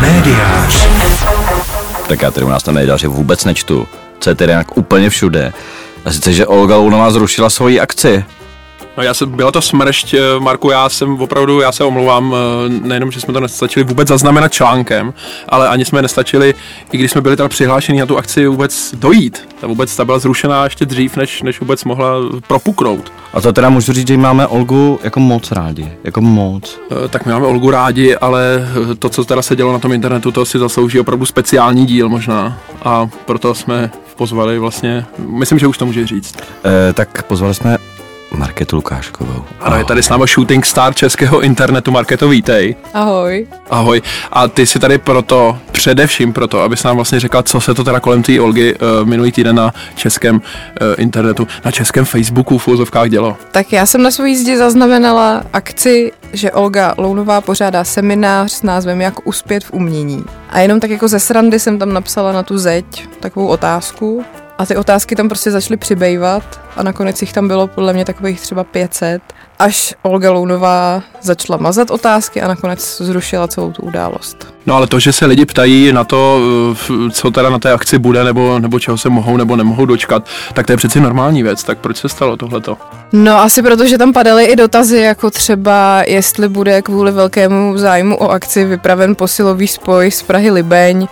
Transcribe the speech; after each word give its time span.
Médiář. 0.00 0.88
Tak 2.08 2.22
já 2.22 2.30
tedy 2.30 2.46
u 2.46 2.48
nás 2.48 2.66
na 2.66 2.72
médiáři 2.72 3.06
vůbec 3.06 3.44
nečtu. 3.44 3.88
Co 4.20 4.30
je 4.30 4.34
tedy 4.34 4.50
nějak 4.50 4.76
úplně 4.76 5.10
všude. 5.10 5.52
A 6.04 6.12
sice, 6.12 6.32
že 6.32 6.46
Olga 6.46 6.76
Lounová 6.76 7.10
zrušila 7.10 7.50
svoji 7.50 7.80
akci. 7.80 8.24
No 8.98 9.04
já 9.04 9.14
jsem, 9.14 9.30
byla 9.30 9.52
to 9.52 9.62
smršť, 9.62 10.14
eh, 10.14 10.20
Marku, 10.38 10.70
já 10.70 10.88
jsem 10.88 11.20
opravdu, 11.20 11.60
já 11.60 11.72
se 11.72 11.84
omlouvám, 11.84 12.34
eh, 12.34 12.68
nejenom, 12.88 13.10
že 13.10 13.20
jsme 13.20 13.34
to 13.34 13.40
nestačili 13.40 13.84
vůbec 13.84 14.08
zaznamenat 14.08 14.52
článkem, 14.52 15.14
ale 15.48 15.68
ani 15.68 15.84
jsme 15.84 16.02
nestačili, 16.02 16.54
i 16.92 16.98
když 16.98 17.10
jsme 17.10 17.20
byli 17.20 17.36
teda 17.36 17.48
přihlášení 17.48 17.98
na 17.98 18.06
tu 18.06 18.18
akci, 18.18 18.46
vůbec 18.46 18.94
dojít. 18.94 19.48
Ta 19.60 19.66
vůbec 19.66 19.96
ta 19.96 20.04
byla 20.04 20.18
zrušená 20.18 20.64
ještě 20.64 20.86
dřív, 20.86 21.16
než, 21.16 21.42
než 21.42 21.60
vůbec 21.60 21.84
mohla 21.84 22.08
propuknout. 22.46 23.12
A 23.34 23.40
to 23.40 23.52
teda 23.52 23.68
můžu 23.70 23.92
říct, 23.92 24.08
že 24.08 24.16
máme 24.16 24.46
Olgu 24.46 25.00
jako 25.02 25.20
moc 25.20 25.52
rádi. 25.52 25.92
Jako 26.04 26.20
moc. 26.20 26.80
Eh, 27.04 27.08
Tak 27.08 27.26
my 27.26 27.32
máme 27.32 27.46
Olgu 27.46 27.70
rádi, 27.70 28.16
ale 28.16 28.68
to, 28.98 29.08
co 29.08 29.24
teda 29.24 29.42
se 29.42 29.56
dělo 29.56 29.72
na 29.72 29.78
tom 29.78 29.92
internetu, 29.92 30.32
to 30.32 30.44
si 30.44 30.58
zaslouží 30.58 31.00
opravdu 31.00 31.26
speciální 31.26 31.86
díl 31.86 32.08
možná. 32.08 32.58
A 32.82 33.08
proto 33.24 33.54
jsme 33.54 33.90
pozvali 34.16 34.58
vlastně, 34.58 35.04
myslím, 35.18 35.58
že 35.58 35.66
už 35.66 35.78
to 35.78 35.86
může 35.86 36.06
říct. 36.06 36.36
E, 36.64 36.92
tak 36.92 37.22
pozvali 37.22 37.54
jsme 37.54 37.76
Marketu 38.30 38.76
Lukáškovou. 38.76 39.44
Ano, 39.60 39.76
je 39.76 39.84
tady 39.84 40.02
s 40.02 40.08
námi 40.08 40.24
shooting 40.26 40.66
star 40.66 40.94
českého 40.94 41.40
internetu, 41.40 41.90
Marketo, 41.90 42.28
vítej. 42.28 42.76
Ahoj. 42.94 43.46
Ahoj. 43.70 44.02
A 44.32 44.48
ty 44.48 44.66
jsi 44.66 44.78
tady 44.78 44.98
proto, 44.98 45.58
především 45.72 46.32
proto, 46.32 46.60
abys 46.60 46.82
nám 46.82 46.96
vlastně 46.96 47.20
řekla, 47.20 47.42
co 47.42 47.60
se 47.60 47.74
to 47.74 47.84
teda 47.84 48.00
kolem 48.00 48.22
té 48.22 48.40
Olgy 48.40 48.74
uh, 48.74 49.08
minulý 49.08 49.32
týden 49.32 49.56
na 49.56 49.74
českém 49.94 50.36
uh, 50.36 50.40
internetu, 50.98 51.46
na 51.64 51.70
českém 51.70 52.04
Facebooku 52.04 52.58
v 52.58 52.68
úzovkách 52.68 53.08
dělo. 53.08 53.36
Tak 53.50 53.72
já 53.72 53.86
jsem 53.86 54.02
na 54.02 54.10
své 54.10 54.28
jízdě 54.28 54.56
zaznamenala 54.56 55.42
akci, 55.52 56.12
že 56.32 56.52
Olga 56.52 56.94
Lounová 56.98 57.40
pořádá 57.40 57.84
seminář 57.84 58.52
s 58.52 58.62
názvem 58.62 59.00
Jak 59.00 59.26
uspět 59.26 59.64
v 59.64 59.72
umění. 59.72 60.24
A 60.50 60.60
jenom 60.60 60.80
tak 60.80 60.90
jako 60.90 61.08
ze 61.08 61.20
srandy 61.20 61.58
jsem 61.58 61.78
tam 61.78 61.92
napsala 61.92 62.32
na 62.32 62.42
tu 62.42 62.58
zeď 62.58 63.08
takovou 63.20 63.46
otázku. 63.46 64.24
A 64.58 64.66
ty 64.66 64.76
otázky 64.76 65.16
tam 65.16 65.28
prostě 65.28 65.50
začaly 65.50 65.76
přibývat 65.76 66.60
a 66.76 66.82
nakonec 66.82 67.22
jich 67.22 67.32
tam 67.32 67.48
bylo 67.48 67.66
podle 67.66 67.92
mě 67.92 68.04
takových 68.04 68.40
třeba 68.40 68.64
500, 68.64 69.22
až 69.58 69.94
Olga 70.02 70.30
Lounová 70.30 71.02
začala 71.22 71.58
mazat 71.62 71.90
otázky 71.90 72.42
a 72.42 72.48
nakonec 72.48 72.96
zrušila 73.00 73.48
celou 73.48 73.72
tu 73.72 73.82
událost. 73.82 74.54
No 74.66 74.74
ale 74.74 74.86
to, 74.86 75.00
že 75.00 75.12
se 75.12 75.26
lidi 75.26 75.46
ptají 75.46 75.92
na 75.92 76.04
to, 76.04 76.40
uh, 76.90 77.10
co 77.10 77.30
teda 77.30 77.50
na 77.50 77.58
té 77.58 77.72
akci 77.72 77.98
bude, 77.98 78.24
nebo, 78.24 78.58
nebo 78.58 78.80
čeho 78.80 78.98
se 78.98 79.08
mohou 79.08 79.36
nebo 79.36 79.56
nemohou 79.56 79.86
dočkat, 79.86 80.26
tak 80.54 80.66
to 80.66 80.72
je 80.72 80.76
přeci 80.76 81.00
normální 81.00 81.42
věc. 81.42 81.64
Tak 81.64 81.78
proč 81.78 81.96
se 81.96 82.08
stalo 82.08 82.36
tohleto? 82.36 82.76
No 83.12 83.38
asi 83.38 83.62
proto, 83.62 83.86
že 83.86 83.98
tam 83.98 84.12
padaly 84.12 84.44
i 84.44 84.56
dotazy, 84.56 84.98
jako 84.98 85.30
třeba 85.30 86.02
jestli 86.06 86.48
bude 86.48 86.82
kvůli 86.82 87.12
velkému 87.12 87.78
zájmu 87.78 88.16
o 88.16 88.30
akci 88.30 88.64
vypraven 88.64 89.14
posilový 89.14 89.68
spoj 89.68 90.10
z 90.10 90.22
Prahy 90.22 90.50
Libeň, 90.50 91.08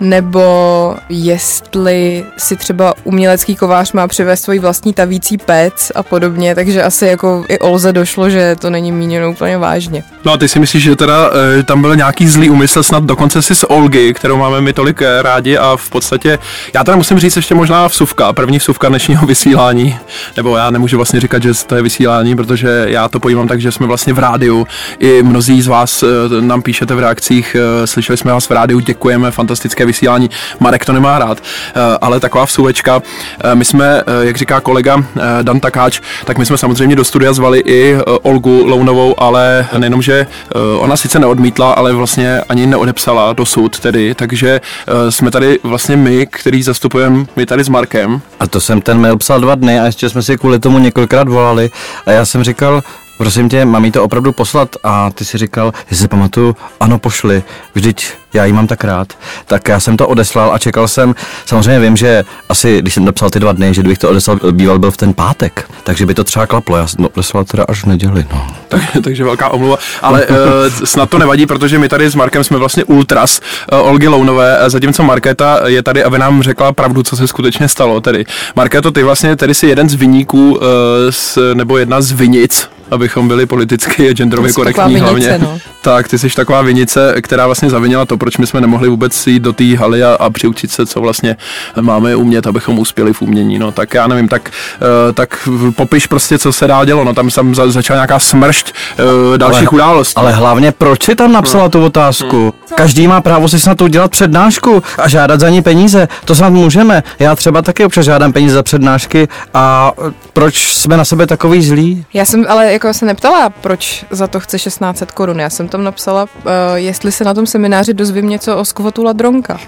nebo 0.00 0.96
jestli 1.08 2.24
si 2.36 2.56
třeba 2.56 2.94
umělecký 3.04 3.56
kovář 3.56 3.92
má 3.92 4.08
přivést 4.08 4.42
svůj 4.42 4.58
vlastní 4.58 4.92
tavící 4.92 5.38
pec 5.38 5.92
a 5.94 6.02
podobně, 6.02 6.54
takže 6.54 6.82
asi 6.82 7.06
jako 7.06 7.44
i 7.48 7.58
Olze 7.58 7.92
došlo, 7.92 8.30
že 8.30 8.56
to 8.60 8.70
není 8.70 8.92
míněno 8.92 9.30
úplně 9.30 9.58
vážně. 9.58 10.04
No 10.24 10.32
a 10.32 10.36
ty 10.36 10.48
si 10.48 10.58
myslíš, 10.58 10.82
že 10.82 10.96
teda 10.96 11.30
e, 11.58 11.62
tam 11.62 11.80
byl 11.80 11.96
nějaký 11.96 12.28
zlý 12.28 12.50
úmysl, 12.50 12.82
snad 12.82 13.04
dokonce 13.04 13.42
si 13.42 13.54
z 13.54 13.64
Olgy, 13.64 14.14
kterou 14.14 14.36
máme 14.36 14.60
my 14.60 14.72
tolik 14.72 15.02
eh, 15.02 15.22
rádi 15.22 15.56
a 15.56 15.76
v 15.76 15.90
podstatě, 15.90 16.38
já 16.74 16.84
teda 16.84 16.96
musím 16.96 17.18
říct 17.18 17.36
ještě 17.36 17.54
možná 17.54 17.86
vsuvka, 17.86 18.32
první 18.32 18.58
vsuvka 18.58 18.88
dnešního 18.88 19.26
vysílání, 19.32 19.96
nebo 20.36 20.56
já 20.56 20.70
nemůžu 20.70 20.96
vlastně 20.96 21.20
říkat, 21.20 21.42
že 21.42 21.52
to 21.66 21.74
je 21.74 21.82
vysílání, 21.82 22.36
protože 22.36 22.84
já 22.88 23.08
to 23.08 23.20
pojímám 23.20 23.48
tak, 23.48 23.60
že 23.60 23.72
jsme 23.72 23.86
vlastně 23.86 24.12
v 24.12 24.18
rádiu, 24.18 24.66
i 24.98 25.22
mnozí 25.22 25.62
z 25.62 25.66
vás 25.66 26.02
e, 26.02 26.06
nám 26.40 26.62
píšete 26.62 26.94
v 26.94 26.98
reakcích, 26.98 27.56
e, 27.82 27.86
slyšeli 27.86 28.16
jsme 28.16 28.32
vás 28.32 28.46
v 28.46 28.50
rádiu, 28.50 28.80
děkujeme, 28.80 29.30
fantastické 29.30 29.86
vysílání, 29.88 30.30
Marek 30.60 30.84
to 30.84 30.92
nemá 30.92 31.18
rád, 31.18 31.38
e, 31.38 31.98
ale 32.00 32.20
taková 32.20 32.44
vsuvečka, 32.44 33.02
e, 33.44 33.54
my 33.54 33.64
jsme, 33.64 34.02
e, 34.06 34.26
jak 34.26 34.36
říká 34.36 34.60
kolega 34.60 35.04
Dan 35.42 35.60
Takáč, 35.60 36.00
tak 36.24 36.38
my 36.38 36.46
jsme 36.46 36.58
samozřejmě 36.58 36.96
do 36.96 37.04
studia 37.04 37.32
zvali 37.32 37.62
i 37.66 37.96
Olgu 38.22 38.66
Lounovou, 38.66 39.20
ale 39.20 39.68
nejenom, 39.78 40.02
že 40.02 40.20
eh, 40.20 40.58
ona 40.78 40.96
sice 40.96 41.18
neodmítla, 41.18 41.72
ale 41.72 41.92
vlastně 41.92 42.40
ani 42.48 42.66
neodepsala 42.66 43.32
dosud 43.32 43.80
tedy, 43.80 44.14
takže 44.14 44.60
eh, 44.60 45.12
jsme 45.12 45.30
tady 45.30 45.58
vlastně 45.62 45.96
my, 45.96 46.26
který 46.26 46.62
zastupujeme, 46.62 47.26
my 47.36 47.46
tady 47.46 47.64
s 47.64 47.68
Markem. 47.68 48.20
A 48.40 48.46
to 48.46 48.60
jsem 48.60 48.80
ten 48.80 49.00
mail 49.00 49.16
psal 49.16 49.40
dva 49.40 49.54
dny 49.54 49.80
a 49.80 49.86
ještě 49.86 50.10
jsme 50.10 50.22
si 50.22 50.38
kvůli 50.38 50.58
tomu 50.58 50.78
několikrát 50.78 51.28
volali. 51.28 51.70
A 52.06 52.10
já 52.12 52.24
jsem 52.24 52.44
říkal, 52.44 52.82
prosím 53.18 53.48
tě, 53.48 53.64
mám 53.64 53.84
jí 53.84 53.90
to 53.90 54.04
opravdu 54.04 54.32
poslat? 54.32 54.76
A 54.84 55.10
ty 55.10 55.24
si 55.24 55.38
říkal, 55.38 55.72
jestli 55.90 55.96
si 55.96 56.08
pamatuju, 56.08 56.56
ano 56.80 56.98
pošli, 56.98 57.42
vždyť 57.74 58.12
já 58.34 58.44
jí 58.44 58.52
mám 58.52 58.66
tak 58.66 58.84
rád. 58.84 59.08
Tak 59.46 59.68
já 59.68 59.80
jsem 59.80 59.96
to 59.96 60.08
odeslal 60.08 60.54
a 60.54 60.58
čekal 60.58 60.88
jsem, 60.88 61.14
samozřejmě 61.46 61.80
vím, 61.80 61.96
že 61.96 62.24
asi, 62.48 62.78
když 62.78 62.94
jsem 62.94 63.04
napsal 63.04 63.30
ty 63.30 63.40
dva 63.40 63.52
dny, 63.52 63.74
že 63.74 63.80
kdybych 63.80 63.98
to 63.98 64.08
odeslal, 64.08 64.38
býval 64.50 64.78
byl 64.78 64.90
v 64.90 64.96
ten 64.96 65.14
pátek, 65.14 65.70
takže 65.84 66.06
by 66.06 66.14
to 66.14 66.24
třeba 66.24 66.46
klaplo, 66.46 66.76
já 66.76 66.86
jsem 66.86 67.04
to 67.04 67.10
odeslal 67.10 67.44
teda 67.44 67.64
až 67.68 67.82
v 67.82 67.86
neděli, 67.86 68.26
no. 68.32 68.46
Tak, 68.68 68.82
takže 69.04 69.24
velká 69.24 69.48
omluva, 69.48 69.76
ale 70.02 70.26
uh, 70.26 70.36
snad 70.84 71.10
to 71.10 71.18
nevadí, 71.18 71.46
protože 71.46 71.78
my 71.78 71.88
tady 71.88 72.10
s 72.10 72.14
Markem 72.14 72.44
jsme 72.44 72.58
vlastně 72.58 72.84
ultras 72.84 73.40
uh, 73.72 73.78
Olgy 73.78 74.08
Lounové, 74.08 74.58
zatímco 74.66 75.02
Markéta 75.02 75.60
je 75.66 75.82
tady, 75.82 76.04
aby 76.04 76.18
nám 76.18 76.42
řekla 76.42 76.72
pravdu, 76.72 77.02
co 77.02 77.16
se 77.16 77.26
skutečně 77.26 77.68
stalo. 77.68 78.00
Tedy 78.00 78.24
Markéto, 78.56 78.90
ty 78.90 79.02
vlastně 79.02 79.36
tady 79.36 79.54
jsi 79.54 79.66
jeden 79.66 79.88
z 79.88 79.94
vyníků, 79.94 80.50
uh, 80.50 80.62
s, 81.10 81.54
nebo 81.54 81.78
jedna 81.78 82.00
z 82.00 82.12
vinic, 82.12 82.68
abychom 82.90 83.28
byli 83.28 83.46
politicky 83.46 84.08
a 84.08 84.12
genderově 84.12 84.52
korektní 84.52 84.94
vinice, 84.94 85.28
hlavně. 85.28 85.38
no. 85.38 85.58
Tak, 85.82 86.08
ty 86.08 86.18
jsi 86.18 86.28
taková 86.28 86.62
vinice, 86.62 87.14
která 87.22 87.46
vlastně 87.46 87.70
zavinila 87.70 88.06
to, 88.06 88.17
proč 88.18 88.36
my 88.36 88.46
jsme 88.46 88.60
nemohli 88.60 88.88
vůbec 88.88 89.26
jít 89.26 89.40
do 89.40 89.52
té 89.52 89.76
haly 89.76 90.04
a, 90.04 90.16
a 90.20 90.30
přiučit 90.30 90.70
se, 90.70 90.86
co 90.86 91.00
vlastně 91.00 91.36
máme 91.80 92.16
umět, 92.16 92.46
abychom 92.46 92.78
uspěli 92.78 93.12
v 93.12 93.22
umění. 93.22 93.58
No 93.58 93.72
tak 93.72 93.94
já 93.94 94.06
nevím, 94.06 94.28
tak, 94.28 94.50
uh, 94.80 95.12
tak 95.12 95.48
popiš 95.76 96.06
prostě, 96.06 96.38
co 96.38 96.52
se 96.52 96.66
dál 96.66 96.84
dělo. 96.84 97.04
No 97.04 97.14
tam 97.14 97.30
jsem 97.30 97.54
za, 97.54 97.70
začala 97.70 97.96
nějaká 97.96 98.18
smršť 98.18 98.72
uh, 98.72 99.38
dalších 99.38 99.68
ale, 99.72 99.76
událostí. 99.76 100.16
Ale 100.16 100.32
hlavně, 100.32 100.72
proč 100.72 101.04
si 101.04 101.14
tam 101.14 101.32
napsala 101.32 101.68
tu 101.68 101.84
otázku? 101.84 102.54
Každý 102.74 103.08
má 103.08 103.20
právo 103.20 103.48
si 103.48 103.60
snad 103.60 103.82
udělat 103.82 104.10
přednášku 104.10 104.82
a 104.98 105.08
žádat 105.08 105.40
za 105.40 105.48
ní 105.48 105.62
peníze. 105.62 106.08
To 106.24 106.34
snad 106.34 106.50
můžeme. 106.52 107.02
Já 107.18 107.36
třeba 107.36 107.62
taky 107.62 107.84
občas 107.84 108.04
žádám 108.04 108.32
peníze 108.32 108.54
za 108.54 108.62
přednášky 108.62 109.28
a 109.54 109.92
e, 110.08 110.12
proč 110.32 110.74
jsme 110.74 110.96
na 110.96 111.04
sebe 111.04 111.26
takový 111.26 111.62
zlí? 111.62 112.04
Já 112.14 112.24
jsem 112.24 112.46
ale 112.48 112.72
jako 112.72 112.94
se 112.94 113.06
neptala, 113.06 113.50
proč 113.50 114.04
za 114.10 114.26
to 114.26 114.40
chce 114.40 114.58
1600 114.58 115.12
korun. 115.12 115.40
Já 115.40 115.50
jsem 115.50 115.68
tam 115.68 115.84
napsala, 115.84 116.22
uh, 116.22 116.50
jestli 116.74 117.12
se 117.12 117.24
na 117.24 117.34
tom 117.34 117.46
semináři 117.46 117.94
dozvím 118.08 118.28
něco 118.28 118.56
o 118.56 118.64
skvotu 118.64 119.02
Ladronka. 119.02 119.58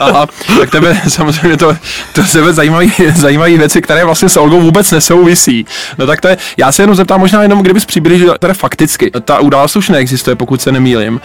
Aha, 0.00 0.26
tak 0.60 0.70
tebe 0.70 1.00
samozřejmě 1.08 1.56
to, 1.56 1.76
to 2.12 2.24
sebe 2.24 2.52
zajímají, 2.52 2.92
zajímají 3.16 3.58
věci, 3.58 3.82
které 3.82 4.04
vlastně 4.04 4.28
s 4.28 4.36
Olgou 4.36 4.60
vůbec 4.60 4.90
nesouvisí. 4.90 5.66
No 5.98 6.06
tak 6.06 6.20
to 6.20 6.28
je, 6.28 6.38
já 6.56 6.72
se 6.72 6.82
jenom 6.82 6.96
zeptám 6.96 7.20
možná 7.20 7.42
jenom, 7.42 7.62
kdybys 7.62 7.84
přiblížil, 7.84 8.36
teda 8.38 8.54
fakticky, 8.54 9.10
ta 9.24 9.40
událost 9.40 9.76
už 9.76 9.88
neexistuje, 9.88 10.36
pokud 10.36 10.62
se 10.62 10.72
nemýlim. 10.72 11.14
Uh, 11.14 11.20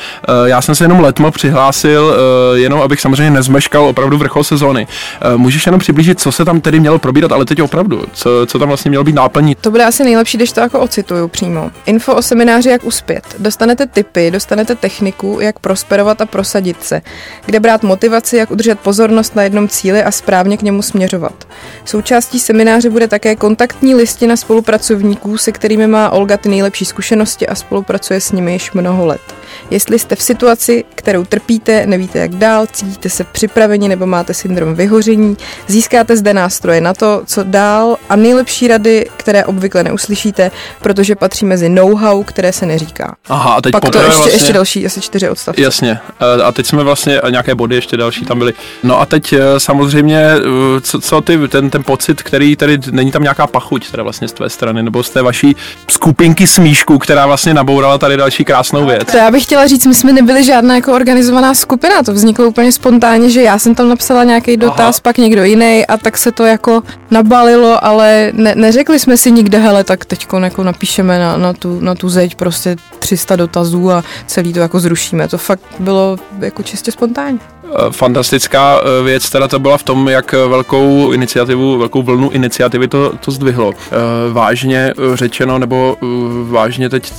já 0.47 0.61
jsem 0.61 0.75
se 0.75 0.84
jenom 0.84 1.00
letmo 1.00 1.31
přihlásil, 1.31 2.03
uh, 2.03 2.57
jenom 2.57 2.81
abych 2.81 3.01
samozřejmě 3.01 3.31
nezmeškal 3.31 3.85
opravdu 3.85 4.17
vrchol 4.17 4.44
sezóny. 4.44 4.88
Uh, 5.25 5.38
můžeš 5.38 5.66
jenom 5.66 5.79
přiblížit, 5.79 6.19
co 6.19 6.31
se 6.31 6.45
tam 6.45 6.61
tedy 6.61 6.79
mělo 6.79 7.00
probírat, 7.00 7.31
ale 7.31 7.45
teď 7.45 7.61
opravdu, 7.61 8.03
co, 8.13 8.29
co 8.45 8.59
tam 8.59 8.67
vlastně 8.67 8.90
mělo 8.90 9.03
být 9.03 9.16
náplní. 9.16 9.55
To 9.55 9.72
bude 9.72 9.85
asi 9.85 10.03
nejlepší, 10.03 10.38
když 10.38 10.51
to 10.51 10.59
jako 10.59 10.79
ocituju 10.79 11.28
přímo. 11.28 11.72
Info 11.85 12.16
o 12.16 12.22
semináři 12.22 12.69
Jak 12.69 12.84
uspět. 12.84 13.35
Dostanete 13.40 13.85
tipy, 13.85 14.31
dostanete 14.31 14.75
techniku, 14.75 15.38
jak 15.41 15.59
prosperovat 15.59 16.22
a 16.22 16.25
prosadit 16.25 16.62
se. 16.81 17.01
Kde 17.46 17.59
brát 17.59 17.84
motivaci, 17.84 18.38
jak 18.38 18.51
udržet 18.51 18.79
pozornost 18.79 19.35
na 19.35 19.44
jednom 19.44 19.68
cíli 19.68 20.03
a 20.03 20.12
správně 20.12 20.57
k 20.57 20.62
němu 20.62 20.81
směřovat. 20.81 21.47
Součástí 21.85 22.40
semináře 22.40 22.90
bude 22.90 23.07
také 23.07 23.35
kontaktní 23.35 23.96
listina 23.96 24.35
spolupracovníků, 24.35 25.38
se 25.38 25.52
kterými 25.52 25.88
má 25.88 26.09
Olga 26.09 26.38
ty 26.38 26.50
nejlepší 26.50 26.85
zkušenosti 26.85 27.47
a 27.47 27.55
spolupracuje 27.55 28.22
s 28.22 28.32
nimi 28.32 28.53
již 28.53 28.72
mnoho 28.72 29.05
let. 29.05 29.22
Jestli 29.69 29.99
jste 29.99 30.15
v 30.15 30.21
situaci, 30.21 30.83
kterou 30.95 31.25
trpíte, 31.25 31.85
nevíte 31.85 32.19
jak 32.19 32.35
dál, 32.35 32.65
cítíte 32.71 33.09
se 33.09 33.23
připraveni 33.23 33.89
nebo 33.89 34.05
máte 34.05 34.33
syndrom 34.33 34.75
vyhoření, 34.75 35.37
získáte 35.67 36.17
zde 36.17 36.33
nástroje 36.33 36.81
na 36.81 36.93
to, 36.93 37.21
co 37.25 37.43
dál 37.43 37.97
a 38.09 38.15
nejlepší 38.15 38.67
rady, 38.67 39.09
které 39.17 39.45
obvykle 39.45 39.83
neuslyšíte, 39.83 40.51
protože 40.81 41.15
patří 41.15 41.45
mezi 41.45 41.69
know-how, 41.69 42.23
které 42.23 42.53
se 42.53 42.65
neříká. 42.65 43.15
Aha, 43.29 43.53
a 43.53 43.61
teď 43.61 43.71
Pak 43.71 43.81
to 43.89 43.97
ještě, 43.97 44.13
vlastně... 44.13 44.31
ještě 44.31 44.53
další, 44.53 44.85
asi 44.85 45.01
čtyři 45.01 45.29
odstavce. 45.29 45.61
Jasně. 45.61 45.99
Eh, 46.39 46.43
A 46.43 46.51
teď 46.51 46.65
jsme 46.65 46.83
vlastně, 46.83 47.21
a 47.21 47.29
nějaké 47.29 47.55
body 47.55 47.75
ještě 47.75 47.97
další 47.97 48.25
tam 48.25 48.39
byly. 48.39 48.53
No 48.83 49.01
a 49.01 49.05
teď 49.05 49.33
eh, 49.33 49.59
samozřejmě, 49.59 50.19
eh, 50.19 50.81
co, 50.81 50.99
co 50.99 51.21
ty, 51.21 51.47
ten, 51.47 51.69
ten 51.69 51.83
pocit, 51.83 52.23
který 52.23 52.55
tady, 52.55 52.77
není 52.91 53.11
tam 53.11 53.21
nějaká 53.23 53.47
pachuť 53.47 53.91
teda 53.91 54.03
vlastně 54.03 54.27
z 54.27 54.33
tvé 54.33 54.49
strany, 54.49 54.83
nebo 54.83 55.03
z 55.03 55.09
té 55.09 55.21
vaší 55.21 55.55
skupinky 55.89 56.47
smíšku, 56.47 56.97
která 56.99 57.25
vlastně 57.25 57.53
nabourala 57.53 57.97
tady 57.97 58.17
další 58.17 58.45
krásnou 58.45 58.85
věc. 58.85 59.11
To 59.11 59.17
já 59.17 59.31
bych 59.31 59.43
chtěla 59.53 59.67
říct, 59.67 59.85
my 59.85 59.96
jsme 59.96 60.14
nebyli 60.14 60.44
žádná 60.44 60.76
jako 60.76 60.94
organizovaná 60.94 61.53
skupina, 61.53 62.03
to 62.03 62.14
vzniklo 62.14 62.47
úplně 62.47 62.72
spontánně, 62.72 63.29
že 63.29 63.41
já 63.41 63.59
jsem 63.59 63.76
tam 63.76 63.90
napsala 63.90 64.23
nějaký 64.23 64.58
dotaz, 64.58 64.96
Aha. 64.96 65.02
pak 65.03 65.17
někdo 65.17 65.44
jiný 65.44 65.85
a 65.88 65.97
tak 65.97 66.17
se 66.17 66.32
to 66.32 66.46
jako 66.46 66.84
nabalilo, 67.11 67.85
ale 67.85 68.32
ne, 68.34 68.55
neřekli 68.55 69.00
jsme 69.00 69.17
si 69.17 69.32
nikde, 69.32 69.58
hele, 69.58 69.84
tak 69.84 70.05
teď 70.05 70.28
jako 70.44 70.64
napíšeme 70.64 71.20
na, 71.20 71.38
na, 71.38 71.53
tu, 71.53 71.79
na 71.79 71.96
tu 71.96 72.09
zeď 72.09 72.35
prostě 72.35 72.76
300 73.00 73.35
dotazů 73.35 73.91
a 73.91 74.03
celý 74.28 74.53
to 74.53 74.59
jako 74.59 74.79
zrušíme. 74.79 75.28
To 75.28 75.38
fakt 75.38 75.61
bylo 75.79 76.17
jako 76.40 76.64
čistě 76.64 76.91
spontánní. 76.91 77.40
Eh, 77.63 77.91
fantastická 77.91 78.79
eh, 78.79 79.03
věc 79.03 79.29
teda 79.29 79.47
to 79.47 79.59
byla 79.59 79.77
v 79.77 79.83
tom, 79.83 80.09
jak 80.09 80.31
velkou 80.31 81.11
iniciativu, 81.11 81.77
velkou 81.77 82.03
vlnu 82.03 82.29
iniciativy 82.29 82.87
to, 82.87 83.13
to 83.25 83.31
zdvihlo. 83.31 83.73
Eh, 83.75 83.95
vážně 84.31 84.93
řečeno, 85.13 85.59
nebo 85.59 85.97
vážně 86.43 86.89
teď, 86.89 87.13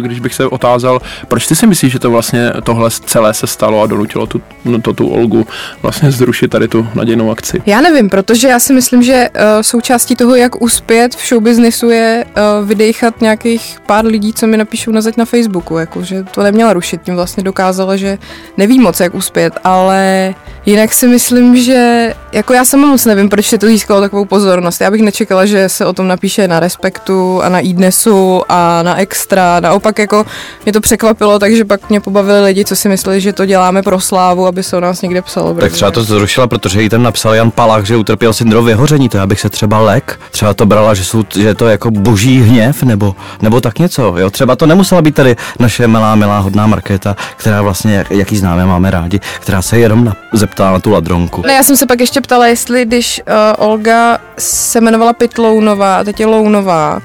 když 0.00 0.20
bych 0.20 0.34
se 0.34 0.46
otázal, 0.46 1.00
proč 1.28 1.46
ty 1.46 1.56
si 1.56 1.66
myslíš, 1.66 1.92
že 1.92 1.98
to 1.98 2.10
vlastně 2.10 2.52
tohle 2.62 2.90
celé 2.90 3.34
se 3.34 3.46
stalo 3.46 3.82
a 3.82 3.86
donutilo 3.86 4.26
tu, 4.26 4.42
no, 4.64 4.80
to, 4.80 4.92
tu 4.92 5.08
Olgu 5.08 5.46
vlastně 5.82 6.10
zrušit 6.10 6.48
tady 6.48 6.68
tu 6.68 6.86
nadějnou 6.94 7.30
akci? 7.30 7.62
Já 7.66 7.80
nevím, 7.80 8.10
protože 8.10 8.48
já 8.48 8.58
si 8.58 8.72
myslím, 8.72 9.02
že 9.02 9.28
součástí 9.60 10.16
toho, 10.16 10.34
jak 10.34 10.62
uspět 10.62 11.14
v 11.14 11.28
showbiznisu 11.28 11.90
je 11.90 12.24
vydechat 12.64 13.20
nějakých 13.20 13.78
pár 13.86 14.06
lidí, 14.06 14.32
co 14.32 14.46
mi 14.46 14.56
napíšou 14.56 14.90
na 14.90 15.00
zeď 15.00 15.16
na 15.16 15.24
Facebooku, 15.24 15.78
jako, 15.78 16.02
že 16.02 16.24
to 16.34 16.42
neměla 16.42 16.72
rušit, 16.72 17.02
tím 17.02 17.14
vlastně 17.14 17.42
dokázala, 17.42 17.96
že 17.96 18.18
neví 18.56 18.78
moc, 18.78 19.00
jak 19.00 19.14
uspět, 19.14 19.52
ale 19.64 19.79
ale 19.80 20.34
jinak 20.66 20.92
si 20.92 21.08
myslím, 21.08 21.56
že 21.56 22.14
jako 22.32 22.52
já 22.52 22.64
sama 22.64 22.88
moc 22.88 23.04
nevím, 23.04 23.28
proč 23.28 23.46
se 23.46 23.58
to 23.58 23.66
získalo 23.66 24.00
takovou 24.00 24.24
pozornost. 24.24 24.80
Já 24.80 24.90
bych 24.90 25.02
nečekala, 25.02 25.46
že 25.46 25.68
se 25.68 25.86
o 25.86 25.92
tom 25.92 26.08
napíše 26.08 26.48
na 26.48 26.60
Respektu 26.60 27.42
a 27.42 27.48
na 27.48 27.60
iDnesu 27.60 28.42
a 28.48 28.82
na 28.82 28.96
Extra. 28.96 29.60
Naopak 29.60 29.98
jako 29.98 30.26
mě 30.64 30.72
to 30.72 30.80
překvapilo, 30.80 31.38
takže 31.38 31.64
pak 31.64 31.90
mě 31.90 32.00
pobavili 32.00 32.44
lidi, 32.44 32.64
co 32.64 32.76
si 32.76 32.88
mysleli, 32.88 33.20
že 33.20 33.32
to 33.32 33.46
děláme 33.46 33.82
pro 33.82 34.00
slávu, 34.00 34.46
aby 34.46 34.62
se 34.62 34.76
o 34.76 34.80
nás 34.80 35.02
někde 35.02 35.22
psalo. 35.22 35.54
Tak 35.54 35.72
třeba 35.72 35.90
to 35.90 36.04
zrušila, 36.04 36.46
protože 36.46 36.82
jí 36.82 36.88
tam 36.88 37.02
napsal 37.02 37.34
Jan 37.34 37.50
Palach, 37.50 37.84
že 37.84 37.96
utrpěl 37.96 38.32
syndrom 38.32 38.66
vyhoření, 38.66 39.08
to 39.08 39.16
já 39.16 39.26
bych 39.26 39.40
se 39.40 39.50
třeba 39.50 39.78
lek, 39.80 40.20
třeba 40.30 40.54
to 40.54 40.66
brala, 40.66 40.94
že, 40.94 41.04
jsou, 41.04 41.24
že 41.34 41.48
je 41.48 41.54
to 41.54 41.68
jako 41.68 41.90
boží 41.90 42.40
hněv, 42.40 42.82
nebo, 42.82 43.16
nebo 43.42 43.60
tak 43.60 43.78
něco. 43.78 44.14
Jo? 44.18 44.30
Třeba 44.30 44.56
to 44.56 44.66
nemusela 44.66 45.02
být 45.02 45.14
tady 45.14 45.36
naše 45.58 45.88
milá, 45.88 46.14
milá, 46.14 46.38
hodná 46.38 46.66
Markéta, 46.66 47.16
která 47.36 47.62
vlastně, 47.62 48.04
jaký 48.10 48.36
známe, 48.36 48.66
máme 48.66 48.90
rádi, 48.90 49.20
která 49.40 49.62
se 49.62 49.78
jenom 49.78 50.04
na, 50.04 50.16
zeptá 50.50 50.72
na 50.72 50.78
tu 50.80 50.90
ladronku. 50.90 51.42
Ne, 51.46 51.54
já 51.54 51.62
jsem 51.62 51.76
se 51.76 51.86
pak 51.86 52.00
ještě 52.00 52.20
ptala, 52.20 52.46
jestli 52.46 52.84
když 52.84 53.22
uh, 53.26 53.66
Olga 53.66 54.18
se 54.38 54.78
jmenovala 54.78 55.12
Pitlounová 55.12 56.04
teď 56.04 56.20
je 56.20 56.26
Lounová 56.26 57.00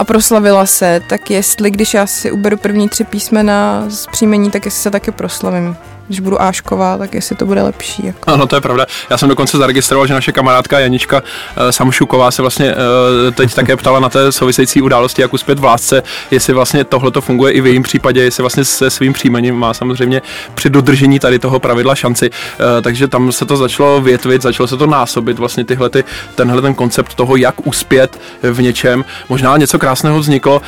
a 0.00 0.04
proslavila 0.04 0.66
se, 0.66 1.02
tak 1.06 1.30
jestli 1.30 1.70
když 1.70 1.94
já 1.94 2.06
si 2.06 2.30
uberu 2.30 2.56
první 2.56 2.88
tři 2.88 3.04
písmena 3.04 3.84
z 3.88 4.06
příjmení, 4.06 4.50
tak 4.50 4.64
jestli 4.64 4.80
se 4.80 4.90
taky 4.90 5.10
proslavím 5.10 5.76
když 6.10 6.20
budu 6.20 6.42
Ášková, 6.42 6.98
tak 6.98 7.14
jestli 7.14 7.36
to 7.36 7.46
bude 7.46 7.62
lepší. 7.62 8.06
Jako. 8.06 8.30
Ano, 8.30 8.46
to 8.46 8.56
je 8.56 8.60
pravda. 8.60 8.86
Já 9.10 9.18
jsem 9.18 9.28
dokonce 9.28 9.58
zaregistroval, 9.58 10.06
že 10.06 10.14
naše 10.14 10.32
kamarádka 10.32 10.78
Janička 10.78 11.22
uh, 11.22 11.70
Samušuková 11.70 12.30
se 12.30 12.42
vlastně 12.42 12.74
uh, 12.74 13.34
teď 13.34 13.54
také 13.54 13.76
ptala 13.76 14.00
na 14.00 14.08
té 14.08 14.32
související 14.32 14.82
události, 14.82 15.22
jak 15.22 15.34
uspět 15.34 15.58
v 15.58 15.64
lásce, 15.64 16.02
jestli 16.30 16.54
vlastně 16.54 16.84
tohle 16.84 17.10
to 17.10 17.20
funguje 17.20 17.52
i 17.52 17.60
v 17.60 17.66
jejím 17.66 17.82
případě, 17.82 18.22
jestli 18.22 18.42
vlastně 18.42 18.64
se 18.64 18.90
svým 18.90 19.12
příjmením 19.12 19.54
má 19.54 19.74
samozřejmě 19.74 20.22
při 20.54 20.70
dodržení 20.70 21.18
tady 21.18 21.38
toho 21.38 21.60
pravidla 21.60 21.94
šanci. 21.94 22.30
Uh, 22.30 22.66
takže 22.82 23.08
tam 23.08 23.32
se 23.32 23.46
to 23.46 23.56
začalo 23.56 24.00
větvit, 24.00 24.42
začalo 24.42 24.66
se 24.66 24.76
to 24.76 24.86
násobit, 24.86 25.38
vlastně 25.38 25.64
tyhle 25.64 25.90
ty, 25.90 26.04
tenhle 26.34 26.62
ten 26.62 26.74
koncept 26.74 27.14
toho, 27.14 27.36
jak 27.36 27.66
uspět 27.66 28.20
v 28.42 28.62
něčem. 28.62 29.04
Možná 29.28 29.56
něco 29.56 29.78
krásného 29.78 29.89
vzniklo. 29.94 30.62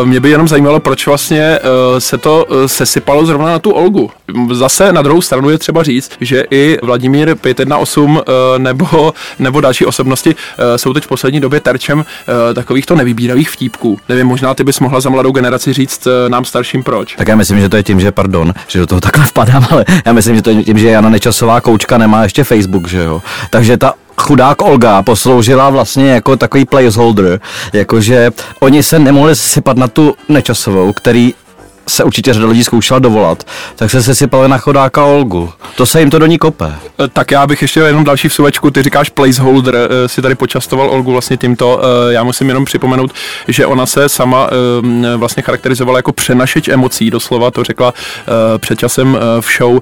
Uh, 0.00 0.06
mě 0.08 0.20
by 0.20 0.30
jenom 0.30 0.48
zajímalo, 0.48 0.80
proč 0.80 1.06
vlastně 1.06 1.58
uh, 1.62 1.98
se 1.98 2.18
to 2.18 2.44
uh, 2.44 2.66
sesypalo 2.66 3.26
zrovna 3.26 3.46
na 3.46 3.58
tu 3.58 3.70
Olgu. 3.70 4.10
Zase 4.52 4.92
na 4.92 5.02
druhou 5.02 5.20
stranu 5.20 5.50
je 5.50 5.58
třeba 5.58 5.82
říct, 5.82 6.10
že 6.20 6.44
i 6.50 6.78
Vladimír 6.82 7.34
518 7.34 7.98
eh, 7.98 8.58
nebo, 8.58 9.14
nebo 9.38 9.60
další 9.60 9.84
osobnosti 9.84 10.34
eh, 10.58 10.78
jsou 10.78 10.92
teď 10.92 11.04
v 11.04 11.08
poslední 11.08 11.40
době 11.40 11.60
terčem 11.60 12.04
eh, 12.50 12.54
takovýchto 12.54 12.96
nevybíravých 12.96 13.50
vtípků. 13.50 13.98
Nevím, 14.08 14.26
možná 14.26 14.54
ty 14.54 14.64
bys 14.64 14.80
mohla 14.80 15.00
za 15.00 15.10
mladou 15.10 15.32
generaci 15.32 15.72
říct 15.72 16.08
nám 16.28 16.44
starším 16.44 16.82
proč. 16.82 17.14
Tak 17.14 17.28
já 17.28 17.36
myslím, 17.36 17.60
že 17.60 17.68
to 17.68 17.76
je 17.76 17.82
tím, 17.82 18.00
že 18.00 18.12
pardon, 18.12 18.54
že 18.68 18.78
do 18.78 18.86
toho 18.86 19.00
takhle 19.00 19.26
vpadám, 19.26 19.66
ale 19.70 19.84
já 20.04 20.12
myslím, 20.12 20.36
že 20.36 20.42
to 20.42 20.50
je 20.50 20.64
tím, 20.64 20.78
že 20.78 20.88
Jana 20.88 21.08
Nečasová 21.08 21.60
koučka 21.60 21.98
nemá 21.98 22.22
ještě 22.22 22.44
Facebook, 22.44 22.88
že 22.88 22.98
jo. 22.98 23.22
Takže 23.50 23.76
ta 23.76 23.94
chudák 24.20 24.62
Olga 24.62 25.02
posloužila 25.02 25.70
vlastně 25.70 26.10
jako 26.10 26.36
takový 26.36 26.64
placeholder, 26.64 27.40
jakože 27.72 28.30
oni 28.60 28.82
se 28.82 28.98
nemohli 28.98 29.36
sypat 29.36 29.76
na 29.76 29.88
tu 29.88 30.14
nečasovou, 30.28 30.92
který 30.92 31.34
se 31.88 32.04
určitě 32.04 32.32
řada 32.32 32.46
lidí 32.46 32.64
zkoušela 32.64 32.98
dovolat, 32.98 33.44
tak 33.76 33.90
se 33.90 34.02
sesypali 34.02 34.48
na 34.48 34.58
chodáka 34.58 35.04
Olgu. 35.04 35.52
To 35.76 35.86
se 35.86 36.00
jim 36.00 36.10
to 36.10 36.18
do 36.18 36.26
ní 36.26 36.38
kope. 36.38 36.64
E, 37.04 37.08
tak 37.08 37.30
já 37.30 37.46
bych 37.46 37.62
ještě 37.62 37.80
jenom 37.80 38.04
další 38.04 38.28
vsuvečku, 38.28 38.70
ty 38.70 38.82
říkáš 38.82 39.08
placeholder, 39.08 39.76
e, 39.76 40.08
si 40.08 40.22
tady 40.22 40.34
počastoval 40.34 40.90
Olgu 40.90 41.12
vlastně 41.12 41.36
tímto. 41.36 41.80
E, 42.08 42.12
já 42.12 42.22
musím 42.22 42.48
jenom 42.48 42.64
připomenout, 42.64 43.12
že 43.48 43.66
ona 43.66 43.86
se 43.86 44.08
sama 44.08 44.50
vlastně 45.16 45.42
charakterizovala 45.42 45.98
jako 45.98 46.12
přenašeč 46.12 46.68
emocí, 46.68 47.10
doslova 47.10 47.50
to 47.50 47.64
řekla 47.64 47.94
před 48.58 48.78
časem 48.78 49.18
v 49.40 49.46
show 49.58 49.80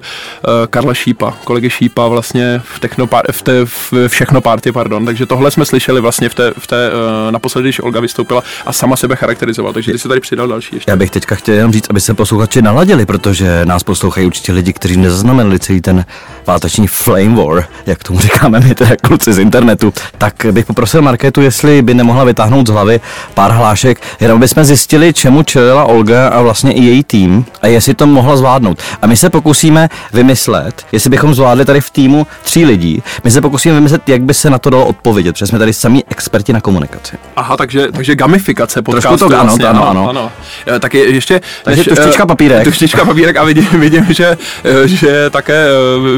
Karla 0.69 0.93
Šípa, 0.93 1.33
kolegy 1.43 1.69
Šípa 1.69 2.07
vlastně 2.07 2.61
v, 2.65 2.81
technopar- 2.81 3.31
v, 3.31 3.41
té, 3.41 3.65
v 3.65 3.93
všechno 4.07 4.41
party, 4.41 4.71
pardon. 4.71 5.05
Takže 5.05 5.25
tohle 5.25 5.51
jsme 5.51 5.65
slyšeli 5.65 6.01
vlastně 6.01 6.29
v 6.29 6.35
té, 6.35 6.53
v 6.59 6.67
té 6.67 6.91
naposledy, 7.31 7.65
když 7.65 7.79
Olga 7.79 7.99
vystoupila 7.99 8.43
a 8.65 8.73
sama 8.73 8.95
sebe 8.95 9.15
charakterizovala. 9.15 9.73
Takže 9.73 9.91
ty 9.91 9.99
si 9.99 10.07
tady 10.07 10.19
přidal 10.19 10.47
další 10.47 10.75
ještě. 10.75 10.91
Já 10.91 10.95
bych 10.95 11.11
teďka 11.11 11.35
chtěl 11.35 11.55
jenom 11.55 11.71
říct, 11.71 11.89
aby 11.97 12.01
se 12.01 12.13
posluchači 12.13 12.61
naladili, 12.61 13.05
protože 13.05 13.65
nás 13.65 13.83
poslouchají 13.83 14.27
určitě 14.27 14.51
lidi, 14.51 14.73
kteří 14.73 14.97
nezaznamenali 14.97 15.59
celý 15.59 15.81
ten 15.81 16.05
váteční 16.47 16.87
flame 16.87 17.35
war, 17.35 17.65
jak 17.85 18.03
tomu 18.03 18.19
říkáme 18.19 18.59
my 18.59 18.75
teda 18.75 18.95
kluci 19.01 19.33
z 19.33 19.39
internetu, 19.39 19.93
tak 20.17 20.33
bych 20.51 20.65
poprosil 20.65 21.01
Marketu, 21.01 21.41
jestli 21.41 21.81
by 21.81 21.93
nemohla 21.93 22.23
vytáhnout 22.23 22.67
z 22.67 22.69
hlavy 22.69 22.99
pár 23.33 23.51
hlášek, 23.51 24.01
jenom 24.19 24.39
bychom 24.39 24.63
zjistili, 24.63 25.13
čemu 25.13 25.43
čelila 25.43 25.83
Olga 25.83 26.27
a 26.27 26.41
vlastně 26.41 26.73
i 26.73 26.83
její 26.83 27.03
tým 27.03 27.45
a 27.61 27.67
jestli 27.67 27.93
to 27.93 28.07
mohla 28.07 28.37
zvládnout. 28.37 28.81
A 29.01 29.07
my 29.07 29.17
se 29.17 29.29
pokusíme 29.29 29.89
vymyslet, 30.13 30.85
jestli 30.91 31.09
bychom 31.09 31.35
zvládli 31.35 31.65
tady 31.65 31.81
v 31.81 31.89
týmu 31.89 32.27
tří 32.43 32.65
lidí, 32.65 33.03
my 33.23 33.31
se 33.31 33.41
pokusíme 33.41 33.75
vymyslet, 33.75 34.09
jak 34.09 34.21
by 34.21 34.33
se 34.33 34.49
na 34.49 34.59
to 34.59 34.69
dalo 34.69 34.85
odpovědět, 34.85 35.33
protože 35.33 35.47
jsme 35.47 35.59
tady 35.59 35.73
sami 35.73 36.03
experti 36.09 36.53
na 36.53 36.61
komunikaci. 36.61 37.17
Aha, 37.35 37.57
takže, 37.57 37.91
takže 37.91 38.15
gamifikace 38.15 38.81
podcastu. 38.81 39.07
Trošku 39.09 39.29
to, 39.29 39.39
ano, 39.39 39.43
vlastně, 39.43 39.67
ano, 39.67 39.89
ano. 39.89 40.09
ano. 40.09 40.31
E, 40.75 40.79
tak 40.79 40.93
je, 40.93 41.13
ještě... 41.13 41.41
Takže 41.63 41.81
než, 41.81 41.86
tuštička 41.87 42.25
papírek. 42.25 42.63
Tuštička 42.63 43.05
papírek 43.05 43.37
a 43.37 43.43
vidím, 43.43 43.67
vidím 43.79 44.05
že, 44.09 44.37
e, 44.83 44.87
že 44.87 45.29
také 45.29 45.67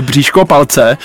bříško 0.02 0.46
palce 0.46 0.98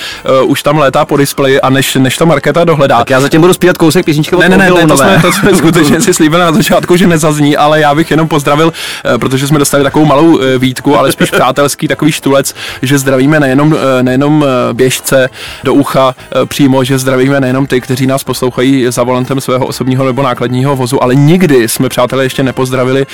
už 0.44 0.62
tam 0.62 0.78
létá 0.78 1.04
po 1.04 1.16
displeji 1.16 1.60
a 1.60 1.70
než, 1.70 1.94
než 1.94 2.16
to 2.16 2.26
Markéta 2.26 2.64
dohledá. 2.64 2.98
Tak 2.98 3.10
já 3.10 3.20
zatím 3.20 3.40
budu 3.40 3.52
zpívat 3.54 3.78
kousek 3.78 4.04
písničky 4.04 4.36
Ne, 4.36 4.48
ne, 4.48 4.56
ne, 4.56 4.70
ne 4.70 4.86
to, 4.86 4.96
jsme, 4.96 5.18
to 5.22 5.32
jsme 5.32 5.54
skutečně 5.54 6.00
si 6.00 6.14
slíbili 6.14 6.42
na 6.42 6.52
začátku, 6.52 6.96
že 6.96 7.06
nezazní, 7.06 7.56
ale 7.56 7.80
já 7.80 7.94
bych 7.94 8.10
jenom 8.10 8.28
pozdravil, 8.28 8.72
protože 9.18 9.46
jsme 9.46 9.58
dostali 9.58 9.84
takovou 9.84 10.04
malou 10.04 10.40
výtku, 10.58 10.98
ale 10.98 11.12
spíš 11.12 11.30
přátelský 11.30 11.88
takový 11.88 12.12
štulec, 12.12 12.54
že 12.82 12.98
zdravíme 12.98 13.40
nejenom, 13.40 13.76
nejenom 14.02 14.44
běžce 14.72 15.28
do 15.64 15.74
ucha 15.74 16.14
přímo, 16.44 16.84
že 16.84 16.98
zdravíme 16.98 17.40
nejenom 17.40 17.66
ty, 17.66 17.80
kteří 17.80 18.06
nás 18.06 18.24
poslouchají 18.24 18.86
za 18.88 19.02
volantem 19.02 19.40
svého 19.40 19.66
osobního 19.66 20.04
nebo 20.04 20.22
nákladního 20.22 20.76
vozu, 20.76 21.02
ale 21.02 21.14
nikdy 21.14 21.68
jsme 21.68 21.88
přátelé 21.88 22.24
ještě 22.24 22.42
nepozdravili 22.42 23.06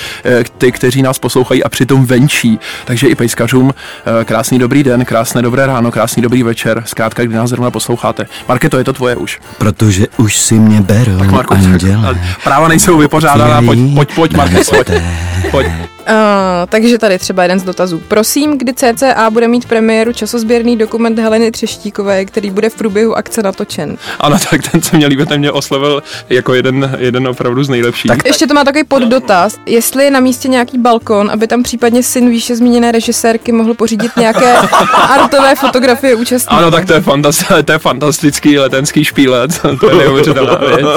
ty, 0.57 0.71
kteří 0.71 1.01
nás 1.01 1.19
poslouchají 1.19 1.40
a 1.63 1.69
přitom 1.69 2.05
venčí. 2.05 2.59
Takže 2.85 3.07
i 3.07 3.15
pejskařům 3.15 3.65
uh, 3.65 3.73
krásný 4.23 4.59
dobrý 4.59 4.83
den, 4.83 5.05
krásné 5.05 5.41
dobré 5.41 5.65
ráno, 5.65 5.91
krásný 5.91 6.21
dobrý 6.21 6.43
večer, 6.43 6.83
zkrátka, 6.85 7.23
kdy 7.23 7.35
nás 7.35 7.49
zrovna 7.49 7.71
posloucháte. 7.71 8.25
Marketo, 8.47 8.77
je 8.77 8.83
to 8.83 8.93
tvoje 8.93 9.15
už. 9.15 9.39
Protože 9.57 10.05
už 10.17 10.37
si 10.37 10.59
mě 10.59 10.81
berou 10.81 11.17
tak 11.19 11.31
Marko, 11.31 11.53
anděle. 11.53 12.19
Práva 12.43 12.67
nejsou 12.67 12.97
vypořádána, 12.97 13.61
pojď, 13.61 13.79
pojď, 13.95 14.15
pojď, 14.15 14.33
Marketo, 14.33 14.71
pojď. 14.75 15.01
pojď. 15.51 15.67
Uh, 16.01 16.15
takže 16.69 16.97
tady 16.97 17.19
třeba 17.19 17.43
jeden 17.43 17.59
z 17.59 17.63
dotazů. 17.63 18.01
Prosím, 18.07 18.57
kdy 18.57 18.73
CCA 18.73 19.29
bude 19.29 19.47
mít 19.47 19.65
premiéru 19.65 20.13
časozběrný 20.13 20.77
dokument 20.77 21.19
Heleny 21.19 21.51
Třeštíkové, 21.51 22.25
který 22.25 22.49
bude 22.49 22.69
v 22.69 22.75
průběhu 22.75 23.17
akce 23.17 23.43
natočen? 23.43 23.97
Ano, 24.19 24.37
tak 24.49 24.61
ten 24.71 24.81
se 24.81 24.97
mě 24.97 25.07
líbí, 25.07 25.25
ten 25.25 25.39
mě 25.39 25.51
oslovil 25.51 26.03
jako 26.29 26.53
jeden, 26.53 26.95
jeden 26.99 27.27
opravdu 27.27 27.63
z 27.63 27.69
nejlepších. 27.69 28.11
Tak 28.11 28.25
ještě 28.25 28.47
to 28.47 28.53
má 28.53 28.63
takový 28.63 28.83
poddotaz. 28.83 29.57
Jestli 29.65 30.03
je 30.03 30.11
na 30.11 30.19
místě 30.19 30.47
nějaký 30.47 30.77
balkon, 30.77 31.31
aby 31.31 31.47
tam 31.47 31.63
případně 31.63 32.03
syn 32.03 32.29
výše 32.29 32.55
zmíněné 32.55 32.91
režisérky 32.91 33.51
mohl 33.51 33.73
pořídit 33.73 34.11
nějaké 34.17 34.53
artové 35.09 35.55
fotografie 35.55 36.15
účastníků. 36.15 36.55
Ano, 36.55 36.71
tak 36.71 36.85
to 36.85 36.93
je, 36.93 36.99
fantasti- 36.99 37.63
to 37.63 37.71
je 37.71 37.79
fantastický 37.79 38.59
letenský 38.59 39.03
špílet. 39.03 39.51
to 39.79 39.89
je 39.89 39.95
neuvěřitelná 39.95 40.55
věc. 40.55 40.87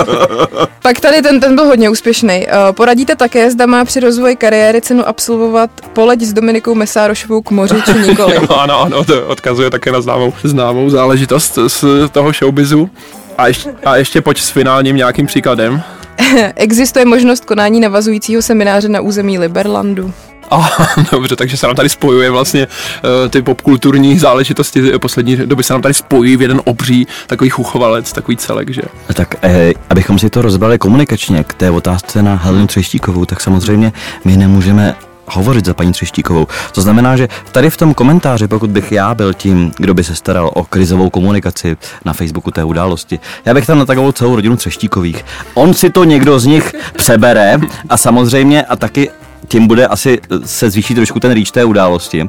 Pak 0.82 1.00
tady 1.00 1.22
ten, 1.22 1.40
ten 1.40 1.54
byl 1.54 1.64
hodně 1.64 1.90
úspěšný. 1.90 2.46
Uh, 2.46 2.72
poradíte 2.72 3.16
také, 3.16 3.50
zda 3.50 3.66
má 3.66 3.84
při 3.84 4.00
rozvoji 4.00 4.36
kariéry 4.36 4.80
cenu 4.94 5.08
absolvovat 5.08 5.70
poleď 5.92 6.20
s 6.20 6.32
Dominikou 6.32 6.74
Mesárošovou 6.74 7.42
k 7.42 7.50
moři 7.50 7.82
či 7.82 7.98
nikoli. 8.08 8.36
ano, 8.58 8.80
ano, 8.80 9.04
to 9.04 9.26
odkazuje 9.26 9.70
také 9.70 9.92
na 9.92 10.00
známou, 10.00 10.32
známou 10.44 10.90
záležitost 10.90 11.58
z 11.66 11.84
toho 12.12 12.32
showbizu. 12.32 12.90
A 13.38 13.46
ještě, 13.46 13.74
a 13.84 13.96
ještě 13.96 14.20
pojď 14.20 14.40
s 14.40 14.50
finálním 14.50 14.96
nějakým 14.96 15.26
příkladem. 15.26 15.82
Existuje 16.56 17.04
možnost 17.04 17.44
konání 17.44 17.80
navazujícího 17.80 18.42
semináře 18.42 18.88
na 18.88 19.00
území 19.00 19.38
Liberlandu. 19.38 20.12
A, 20.54 20.70
dobře, 21.12 21.36
takže 21.36 21.56
se 21.56 21.66
nám 21.66 21.76
tady 21.76 21.88
spojuje 21.88 22.30
vlastně 22.30 22.66
uh, 22.66 23.28
ty 23.28 23.42
popkulturní 23.42 24.18
záležitosti 24.18 24.98
poslední 24.98 25.36
doby 25.36 25.62
se 25.62 25.72
nám 25.72 25.82
tady 25.82 25.94
spojí 25.94 26.36
v 26.36 26.42
jeden 26.42 26.60
obří 26.64 27.06
takový 27.26 27.50
chuchovalec, 27.50 28.12
takový 28.12 28.36
celek, 28.36 28.70
že? 28.70 28.82
Tak 29.14 29.34
eh, 29.42 29.72
abychom 29.90 30.18
si 30.18 30.30
to 30.30 30.42
rozbrali 30.42 30.78
komunikačně 30.78 31.44
k 31.44 31.54
té 31.54 31.70
otázce 31.70 32.22
na 32.22 32.34
Helenu 32.34 32.66
Třeštíkovou, 32.66 33.24
tak 33.24 33.40
samozřejmě 33.40 33.92
my 34.24 34.36
nemůžeme 34.36 34.94
hovořit 35.26 35.64
za 35.64 35.74
paní 35.74 35.92
Třeštíkovou. 35.92 36.46
To 36.72 36.80
znamená, 36.82 37.16
že 37.16 37.28
tady 37.52 37.70
v 37.70 37.76
tom 37.76 37.94
komentáři, 37.94 38.48
pokud 38.48 38.70
bych 38.70 38.92
já 38.92 39.14
byl 39.14 39.34
tím, 39.34 39.72
kdo 39.76 39.94
by 39.94 40.04
se 40.04 40.14
staral 40.14 40.50
o 40.54 40.64
krizovou 40.64 41.10
komunikaci 41.10 41.76
na 42.04 42.12
Facebooku 42.12 42.50
té 42.50 42.64
události, 42.64 43.20
já 43.44 43.54
bych 43.54 43.66
tam 43.66 43.78
natakoval 43.78 44.12
celou 44.12 44.36
rodinu 44.36 44.56
Třeštíkových. 44.56 45.24
On 45.54 45.74
si 45.74 45.90
to 45.90 46.04
někdo 46.04 46.38
z 46.38 46.46
nich 46.46 46.72
přebere 46.96 47.58
a 47.88 47.96
samozřejmě 47.96 48.64
a 48.64 48.76
taky 48.76 49.10
tím 49.48 49.66
bude 49.66 49.86
asi 49.86 50.20
se 50.44 50.70
zvýší 50.70 50.94
trošku 50.94 51.20
ten 51.20 51.32
reach 51.32 51.50
té 51.50 51.64
události. 51.64 52.28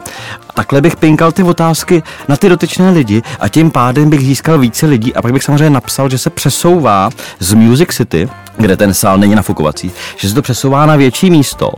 Takhle 0.53 0.81
bych 0.81 0.95
pinkal 0.95 1.31
ty 1.31 1.43
otázky 1.43 2.03
na 2.27 2.37
ty 2.37 2.49
dotyčné 2.49 2.89
lidi 2.89 3.21
a 3.39 3.49
tím 3.49 3.71
pádem 3.71 4.09
bych 4.09 4.19
získal 4.19 4.59
více 4.59 4.85
lidí 4.85 5.15
a 5.15 5.21
pak 5.21 5.33
bych 5.33 5.43
samozřejmě 5.43 5.69
napsal, 5.69 6.09
že 6.09 6.17
se 6.17 6.29
přesouvá 6.29 7.09
z 7.39 7.53
Music 7.53 7.89
City, 7.89 8.29
kde 8.57 8.77
ten 8.77 8.93
sál 8.93 9.17
není 9.17 9.35
nafukovací, 9.35 9.91
že 10.17 10.29
se 10.29 10.35
to 10.35 10.41
přesouvá 10.41 10.85
na 10.85 10.95
větší 10.95 11.29
místo, 11.29 11.71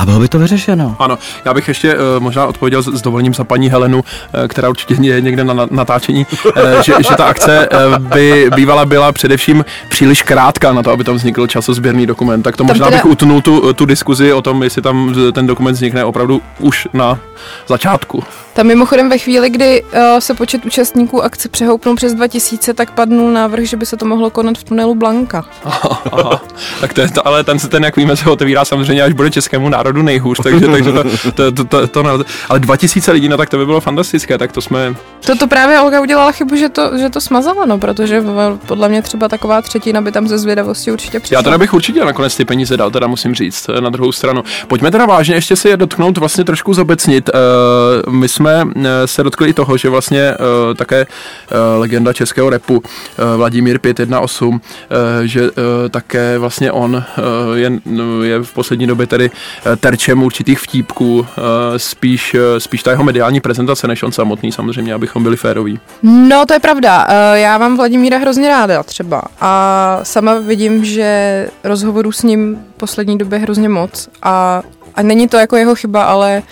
a 0.00 0.06
bylo 0.06 0.20
by 0.20 0.28
to 0.28 0.38
vyřešeno. 0.38 0.96
Ano, 0.98 1.18
já 1.44 1.54
bych 1.54 1.68
ještě 1.68 1.94
uh, 1.94 2.00
možná 2.18 2.46
odpověděl 2.46 2.82
s, 2.82 2.86
s 2.86 3.02
dovolením 3.02 3.34
za 3.34 3.44
paní 3.44 3.68
Helenu, 3.70 3.98
uh, 3.98 4.48
která 4.48 4.68
určitě 4.68 4.94
je 5.00 5.20
někde 5.20 5.44
na, 5.44 5.54
na 5.54 5.66
natáčení, 5.70 6.26
uh, 6.44 6.52
že, 6.82 6.94
že 7.08 7.16
ta 7.16 7.24
akce 7.24 7.68
uh, 7.68 7.98
by 7.98 8.50
bývala 8.56 8.84
byla 8.84 9.12
především 9.12 9.64
příliš 9.88 10.22
krátká 10.22 10.72
na 10.72 10.82
to, 10.82 10.90
aby 10.90 11.04
tam 11.04 11.14
vznikl 11.14 11.46
časozběrný 11.46 12.06
dokument. 12.06 12.42
Tak 12.42 12.56
to 12.56 12.64
možná 12.64 12.86
teda... 12.86 12.96
bych 12.96 13.04
utnul 13.04 13.40
tu, 13.40 13.72
tu 13.72 13.84
diskuzi 13.86 14.32
o 14.32 14.42
tom, 14.42 14.62
jestli 14.62 14.82
tam 14.82 15.14
ten 15.32 15.46
dokument 15.46 15.74
vznikne 15.74 16.04
opravdu 16.04 16.42
už 16.58 16.88
na 16.92 17.18
začátku. 17.66 18.24
Tam 18.54 18.66
mimochodem 18.66 19.10
ve 19.10 19.18
chvíli, 19.18 19.50
kdy 19.50 19.82
uh, 19.82 20.00
se 20.18 20.34
počet 20.34 20.64
účastníků 20.66 21.24
akce 21.24 21.48
přehoupnul 21.48 21.96
přes 21.96 22.14
2000, 22.14 22.74
tak 22.74 22.90
padnul 22.90 23.32
návrh, 23.32 23.64
že 23.64 23.76
by 23.76 23.86
se 23.86 23.96
to 23.96 24.06
mohlo 24.06 24.30
konat 24.30 24.58
v 24.58 24.64
tunelu 24.64 24.94
Blanka. 24.94 25.44
Aha, 25.64 26.02
aha. 26.12 26.42
tak 26.80 26.92
to 26.92 27.00
je 27.00 27.08
to, 27.08 27.26
ale 27.26 27.44
ten 27.44 27.58
se 27.58 27.68
ten, 27.68 27.84
jak 27.84 27.96
víme, 27.96 28.16
se 28.16 28.30
otevírá 28.30 28.64
samozřejmě, 28.64 29.02
až 29.02 29.12
bude 29.12 29.30
českému 29.30 29.68
národu 29.68 30.02
nejhůř, 30.02 30.40
takže, 30.42 30.68
takže 30.68 30.92
to, 30.92 31.02
to, 31.34 31.52
to, 31.52 31.64
to, 31.64 31.86
to, 31.86 32.02
to, 32.02 32.24
ale 32.48 32.60
2000 32.60 33.12
lidí, 33.12 33.28
no 33.28 33.36
tak 33.36 33.48
to 33.48 33.58
by 33.58 33.66
bylo 33.66 33.80
fantastické, 33.80 34.38
tak 34.38 34.52
to 34.52 34.60
jsme... 34.60 34.94
To, 35.26 35.36
to 35.36 35.46
právě 35.46 35.80
Olga 35.80 36.00
udělala 36.00 36.32
chybu, 36.32 36.56
že 36.56 36.68
to, 36.68 36.98
že 36.98 37.10
to 37.10 37.20
smazala, 37.20 37.66
no, 37.66 37.78
protože 37.78 38.24
podle 38.66 38.88
mě 38.88 39.02
třeba 39.02 39.28
taková 39.28 39.62
třetina 39.62 40.00
by 40.00 40.12
tam 40.12 40.28
ze 40.28 40.38
zvědavosti 40.38 40.92
určitě 40.92 41.20
přišla. 41.20 41.38
Já 41.38 41.42
teda 41.42 41.58
bych 41.58 41.74
určitě 41.74 42.04
nakonec 42.04 42.36
ty 42.36 42.44
peníze 42.44 42.76
dal, 42.76 42.90
teda 42.90 43.06
musím 43.06 43.34
říct, 43.34 43.66
na 43.80 43.90
druhou 43.90 44.12
stranu. 44.12 44.42
Pojďme 44.68 44.90
teda 44.90 45.06
vážně 45.06 45.34
ještě 45.34 45.56
si 45.56 45.68
je 45.68 45.76
dotknout, 45.76 46.18
vlastně 46.18 46.44
trošku 46.44 46.74
zobecnit. 46.74 47.30
Uh, 48.06 48.12
my 48.12 48.28
jsme 48.28 48.39
se 49.06 49.22
dotkli 49.22 49.48
i 49.48 49.52
toho, 49.52 49.76
že 49.76 49.88
vlastně 49.88 50.34
uh, 50.34 50.74
také 50.74 51.06
uh, 51.06 51.56
legenda 51.80 52.12
českého 52.12 52.50
repu 52.50 52.82
Vladimír 53.36 53.78
518, 53.78 54.42
uh, 54.42 54.58
že 55.24 55.50
také 55.90 56.38
vlastně 56.38 56.72
on 56.72 57.04
je, 57.54 57.72
je 58.22 58.42
v 58.42 58.52
poslední 58.52 58.86
době 58.86 59.06
tedy 59.06 59.30
terčem 59.80 60.22
určitých 60.22 60.58
vtípků, 60.58 61.26
spíš, 61.76 62.36
spíš 62.58 62.82
ta 62.82 62.90
jeho 62.90 63.04
mediální 63.04 63.40
prezentace, 63.40 63.88
než 63.88 64.02
on 64.02 64.12
samotný 64.12 64.52
samozřejmě, 64.52 64.94
abychom 64.94 65.22
byli 65.22 65.36
féroví. 65.36 65.80
No 66.02 66.46
to 66.46 66.54
je 66.54 66.60
pravda, 66.60 67.06
já 67.34 67.58
mám 67.58 67.76
Vladimíra 67.76 68.18
hrozně 68.18 68.48
ráda 68.48 68.82
třeba 68.82 69.22
a 69.40 70.00
sama 70.02 70.34
vidím, 70.38 70.84
že 70.84 71.48
rozhovorů 71.64 72.12
s 72.12 72.22
ním 72.22 72.58
poslední 72.76 73.18
době 73.18 73.38
hrozně 73.38 73.68
moc 73.68 74.08
a 74.22 74.62
a 74.94 75.02
není 75.02 75.28
to 75.28 75.36
jako 75.36 75.56
jeho 75.56 75.74
chyba, 75.74 76.04
ale 76.04 76.42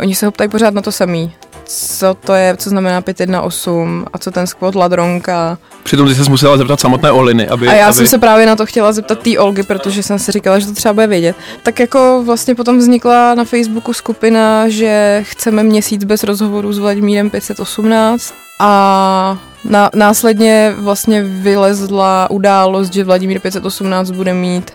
oni 0.00 0.14
se 0.14 0.26
ho 0.26 0.32
ptají 0.32 0.50
pořád 0.50 0.74
na 0.74 0.82
to 0.82 0.92
samý 0.92 1.32
co 1.68 2.14
to 2.14 2.34
je, 2.34 2.56
co 2.56 2.70
znamená 2.70 3.00
518 3.00 4.08
a 4.12 4.18
co 4.18 4.30
ten 4.30 4.46
squat 4.46 4.74
ladronka. 4.74 5.58
Přitom 5.82 6.08
ty 6.08 6.14
se 6.14 6.30
musela 6.30 6.56
zeptat 6.56 6.80
samotné 6.80 7.10
Oliny, 7.10 7.48
aby... 7.48 7.68
A 7.68 7.74
já 7.74 7.86
aby... 7.86 7.94
jsem 7.94 8.06
se 8.06 8.18
právě 8.18 8.46
na 8.46 8.56
to 8.56 8.66
chtěla 8.66 8.92
zeptat 8.92 9.18
té 9.18 9.38
Olgy, 9.38 9.62
protože 9.62 10.02
jsem 10.02 10.18
si 10.18 10.32
říkala, 10.32 10.58
že 10.58 10.66
to 10.66 10.72
třeba 10.72 10.92
bude 10.92 11.06
vědět. 11.06 11.36
Tak 11.62 11.80
jako 11.80 12.22
vlastně 12.26 12.54
potom 12.54 12.78
vznikla 12.78 13.34
na 13.34 13.44
Facebooku 13.44 13.92
skupina, 13.92 14.68
že 14.68 15.20
chceme 15.26 15.62
měsíc 15.62 16.04
bez 16.04 16.24
rozhovoru 16.24 16.72
s 16.72 16.78
Vladimírem 16.78 17.30
518 17.30 18.34
a 18.60 19.38
na, 19.64 19.90
následně 19.94 20.74
vlastně 20.78 21.22
vylezla 21.22 22.30
událost, 22.30 22.92
že 22.92 23.04
Vladimír 23.04 23.40
518 23.40 24.10
bude 24.10 24.34
mít 24.34 24.72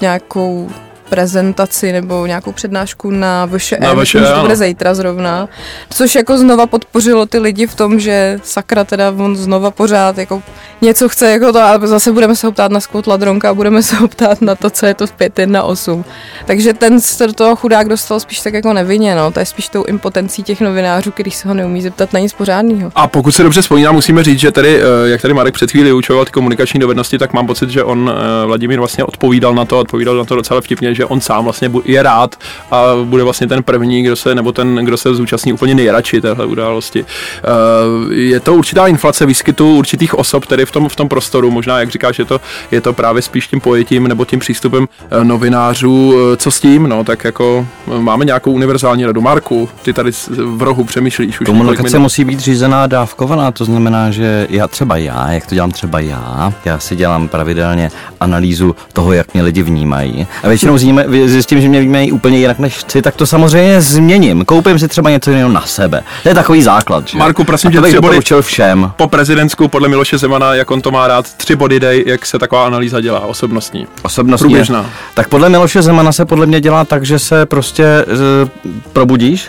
nějakou 0.00 0.70
prezentaci 1.12 1.92
nebo 1.92 2.26
nějakou 2.26 2.52
přednášku 2.52 3.10
na 3.10 3.46
VŠE, 3.46 3.76
na 3.80 3.94
VŠE 3.94 4.20
to 4.20 4.40
bude 4.40 4.56
zítra 4.56 4.94
zrovna, 4.94 5.48
což 5.90 6.14
jako 6.14 6.38
znova 6.38 6.66
podpořilo 6.66 7.26
ty 7.26 7.38
lidi 7.38 7.66
v 7.66 7.74
tom, 7.74 8.00
že 8.00 8.40
sakra 8.42 8.84
teda 8.84 9.10
on 9.10 9.36
znova 9.36 9.70
pořád 9.70 10.18
jako 10.18 10.42
něco 10.82 11.08
chce 11.08 11.30
jako 11.30 11.52
to, 11.52 11.60
ale 11.60 11.88
zase 11.88 12.12
budeme 12.12 12.36
se 12.36 12.46
ho 12.46 12.52
ptát 12.52 12.72
na 12.72 12.80
skvot 12.80 13.06
ladronka 13.06 13.50
a 13.50 13.54
budeme 13.54 13.82
se 13.82 13.96
ho 13.96 14.08
ptát 14.08 14.42
na 14.42 14.54
to, 14.54 14.70
co 14.70 14.86
je 14.86 14.94
to 14.94 15.06
v 15.06 15.12
5 15.12 15.38
na 15.46 15.62
8. 15.62 16.04
Takže 16.46 16.74
ten 16.74 17.00
se 17.00 17.26
do 17.26 17.32
toho 17.32 17.56
chudák 17.56 17.88
dostal 17.88 18.20
spíš 18.20 18.40
tak 18.40 18.54
jako 18.54 18.72
nevinně, 18.72 19.14
no. 19.14 19.30
To 19.30 19.40
je 19.40 19.46
spíš 19.46 19.68
tou 19.68 19.84
impotencí 19.84 20.42
těch 20.42 20.60
novinářů, 20.60 21.10
který 21.10 21.30
se 21.30 21.48
ho 21.48 21.54
neumí 21.54 21.82
zeptat 21.82 22.12
na 22.12 22.20
nic 22.20 22.32
pořádného. 22.32 22.92
A 22.94 23.08
pokud 23.08 23.32
se 23.32 23.42
dobře 23.42 23.62
vzpomínám, 23.62 23.94
musíme 23.94 24.24
říct, 24.24 24.38
že 24.38 24.50
tady, 24.50 24.80
eh, 24.80 25.08
jak 25.08 25.22
tady 25.22 25.34
Marek 25.34 25.54
před 25.54 25.70
chvíli 25.70 25.92
učoval 25.92 26.24
ty 26.24 26.30
komunikační 26.30 26.80
dovednosti, 26.80 27.18
tak 27.18 27.32
mám 27.32 27.46
pocit, 27.46 27.70
že 27.70 27.84
on 27.84 28.12
eh, 28.14 28.46
Vladimír 28.46 28.78
vlastně 28.78 29.04
odpovídal 29.04 29.54
na 29.54 29.64
to, 29.64 29.78
odpovídal 29.78 30.16
na 30.16 30.24
to 30.24 30.36
docela 30.36 30.60
vtipně, 30.60 30.94
že 30.94 31.01
on 31.04 31.20
sám 31.20 31.44
vlastně 31.44 31.70
je 31.84 32.02
rád 32.02 32.36
a 32.70 32.82
bude 33.04 33.22
vlastně 33.22 33.46
ten 33.46 33.62
první, 33.62 34.02
kdo 34.02 34.16
se, 34.16 34.34
nebo 34.34 34.52
ten, 34.52 34.74
kdo 34.74 34.96
se 34.96 35.14
zúčastní 35.14 35.52
úplně 35.52 35.74
nejradši 35.74 36.20
téhle 36.20 36.46
události. 36.46 37.04
Eh, 37.04 38.14
je 38.14 38.40
to 38.40 38.54
určitá 38.54 38.86
inflace 38.86 39.26
výskytu 39.26 39.76
určitých 39.76 40.14
osob 40.14 40.46
tady 40.46 40.66
v 40.66 40.70
tom, 40.70 40.88
v 40.88 40.96
tom 40.96 41.08
prostoru, 41.08 41.50
možná, 41.50 41.80
jak 41.80 41.90
říkáš, 41.90 42.18
je 42.18 42.24
to, 42.24 42.40
je 42.70 42.80
to 42.80 42.92
právě 42.92 43.22
spíš 43.22 43.46
tím 43.46 43.60
pojetím 43.60 44.08
nebo 44.08 44.24
tím 44.24 44.38
přístupem 44.38 44.88
eh, 45.10 45.24
novinářů. 45.24 46.14
Eh, 46.32 46.36
co 46.36 46.50
s 46.50 46.60
tím? 46.60 46.88
No, 46.88 47.04
tak 47.04 47.24
jako 47.24 47.66
máme 47.98 48.24
nějakou 48.24 48.52
univerzální 48.52 49.06
radu. 49.06 49.20
Marku, 49.20 49.68
ty 49.82 49.92
tady 49.92 50.10
v 50.44 50.62
rohu 50.62 50.84
přemýšlíš 50.84 51.40
už. 51.40 51.46
Komunikace 51.46 51.98
musí 51.98 52.24
být 52.24 52.40
řízená 52.40 52.86
dávkovaná, 52.86 53.50
to 53.50 53.64
znamená, 53.64 54.10
že 54.10 54.46
já 54.50 54.68
třeba 54.68 54.96
já, 54.96 55.32
jak 55.32 55.46
to 55.46 55.54
dělám 55.54 55.70
třeba 55.70 56.00
já, 56.00 56.52
já 56.64 56.78
si 56.78 56.96
dělám 56.96 57.28
pravidelně 57.28 57.90
analýzu 58.20 58.76
toho, 58.92 59.12
jak 59.12 59.34
mě 59.34 59.42
lidi 59.42 59.62
vnímají. 59.62 60.26
A 60.42 60.48
většinou 60.48 60.76
zjíme, 60.92 61.28
zjistím, 61.28 61.60
že 61.60 61.68
mě 61.68 61.80
vnímají 61.80 62.12
úplně 62.12 62.38
jinak 62.38 62.58
než 62.58 62.78
chci, 62.78 63.02
tak 63.02 63.16
to 63.16 63.26
samozřejmě 63.26 63.80
změním. 63.80 64.44
Koupím 64.44 64.78
si 64.78 64.88
třeba 64.88 65.10
něco 65.10 65.30
jiného 65.30 65.48
na 65.48 65.60
sebe. 65.60 66.02
To 66.22 66.28
je 66.28 66.34
takový 66.34 66.62
základ. 66.62 67.08
Že? 67.08 67.18
Marku, 67.18 67.44
prosím 67.44 67.70
tě, 67.70 67.80
tři 67.80 68.00
body 68.00 68.20
všem. 68.40 68.92
Po 68.96 69.08
prezidentsku 69.08 69.68
podle 69.68 69.88
Miloše 69.88 70.18
Zemana, 70.18 70.54
jak 70.54 70.70
on 70.70 70.80
to 70.80 70.90
má 70.90 71.08
rád, 71.08 71.32
tři 71.32 71.56
body 71.56 71.80
dej, 71.80 72.04
jak 72.06 72.26
se 72.26 72.38
taková 72.38 72.66
analýza 72.66 73.00
dělá, 73.00 73.20
osobnostní. 73.20 73.86
Osobnostní. 74.02 74.44
Průběžná. 74.44 74.86
Tak 75.14 75.28
podle 75.28 75.48
Miloše 75.48 75.82
Zemana 75.82 76.12
se 76.12 76.24
podle 76.24 76.46
mě 76.46 76.60
dělá 76.60 76.84
tak, 76.84 77.04
že 77.04 77.18
se 77.18 77.46
prostě 77.46 78.04
z, 78.06 78.50
probudíš 78.92 79.48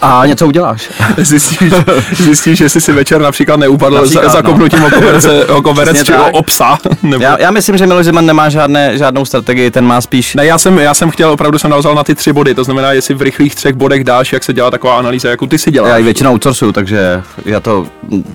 a 0.00 0.26
něco 0.26 0.46
uděláš. 0.46 0.90
zjistíš, 1.16 1.72
zjistíš, 2.16 2.58
že 2.58 2.68
jsi 2.68 2.80
si 2.80 2.92
večer 2.92 3.20
například 3.20 3.56
neupadl 3.56 3.96
například, 3.96 4.24
za, 4.24 4.28
za 4.28 4.42
no. 4.42 4.50
kopnutím 4.50 4.84
o 4.84 4.90
koberec, 4.90 5.26
o 5.48 5.62
koberec 5.62 6.04
či 6.04 6.14
o, 6.14 6.30
o 6.30 6.42
psa. 6.42 6.78
Nebo... 7.02 7.24
Já, 7.24 7.40
já, 7.40 7.50
myslím, 7.50 7.78
že 7.78 7.86
Miloš 7.86 8.04
Zeman 8.04 8.26
nemá 8.26 8.48
žádné, 8.48 8.98
žádnou 8.98 9.24
strategii, 9.24 9.70
ten 9.70 9.84
má 9.84 10.00
spíš... 10.00 10.34
Ne, 10.34 10.46
já 10.46 10.58
jsem, 10.58 10.77
já 10.82 10.94
jsem 10.94 11.10
chtěl, 11.10 11.30
opravdu 11.30 11.58
jsem 11.58 11.70
navzal 11.70 11.94
na 11.94 12.04
ty 12.04 12.14
tři 12.14 12.32
body, 12.32 12.54
to 12.54 12.64
znamená, 12.64 12.92
jestli 12.92 13.14
v 13.14 13.22
rychlých 13.22 13.54
třech 13.54 13.74
bodech 13.74 14.04
dáš, 14.04 14.32
jak 14.32 14.44
se 14.44 14.52
dělá 14.52 14.70
taková 14.70 14.98
analýza, 14.98 15.28
jako 15.30 15.46
ty 15.46 15.58
si 15.58 15.70
děláš. 15.70 15.90
Já 15.90 15.96
ji 15.96 16.04
většinou 16.04 16.32
outsourcuju, 16.32 16.72
takže 16.72 17.22
já 17.44 17.60
to 17.60 17.86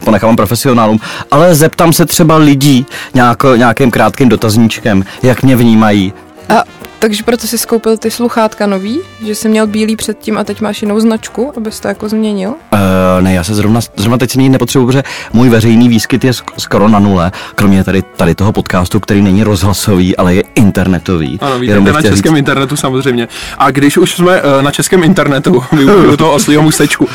ponechám 0.06 0.36
profesionálům, 0.36 1.00
ale 1.32 1.56
zeptám 1.56 1.94
se 1.94 2.06
třeba 2.06 2.38
lidí 2.38 2.86
nějak, 3.14 3.44
nějakým 3.56 3.92
krátkým 3.92 4.30
dotazníčkem, 4.30 5.04
jak 5.24 5.44
mě 5.44 5.56
vnímají. 5.56 6.14
A 6.50 6.64
takže 7.04 7.24
proto 7.24 7.48
jsi 7.48 7.58
skoupil 7.58 7.98
ty 7.98 8.12
sluchátka 8.12 8.68
nový, 8.68 9.00
že 9.26 9.36
jsi 9.36 9.50
měl 9.50 9.68
bílý 9.68 9.96
předtím 9.96 10.38
a 10.38 10.44
teď 10.44 10.62
máš 10.62 10.82
jinou 10.82 11.00
značku, 11.00 11.54
abys 11.58 11.80
to 11.80 11.88
jako 11.88 12.10
změnil? 12.10 12.50
Uh, 12.50 12.80
ne, 13.20 13.34
já 13.34 13.44
se 13.44 13.56
zrovna, 13.56 13.80
zrovna 13.96 14.18
teď 14.18 14.32
si 14.32 14.50
nepotřebuji, 14.50 14.86
protože 14.86 15.04
můj 15.34 15.50
veřejný 15.50 15.90
výskyt 15.90 16.24
je 16.24 16.32
skoro 16.58 16.88
na 16.88 17.00
nule, 17.00 17.32
kromě 17.56 17.84
tady, 17.84 18.02
tady 18.02 18.36
toho 18.36 18.52
podcastu, 18.54 19.00
který 19.00 19.22
není 19.22 19.44
rozhlasový, 19.44 20.18
ale 20.18 20.36
je 20.36 20.44
internetový. 20.56 21.40
Ano, 21.42 21.60
víte, 21.60 21.80
na 21.80 22.02
českém 22.02 22.34
říct. 22.34 22.40
internetu 22.40 22.76
samozřejmě. 22.76 23.28
A 23.58 23.72
když 23.72 23.98
už 23.98 24.16
jsme 24.16 24.42
uh, 24.42 24.62
na 24.62 24.72
českém 24.72 25.04
internetu, 25.04 25.64
využiju 25.72 26.18
toho 26.18 26.34
oslího 26.34 26.62
můstečku. 26.62 27.06
Uh, 27.06 27.12